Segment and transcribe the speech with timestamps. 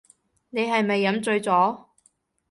[0.49, 1.85] 你係咪飲醉咗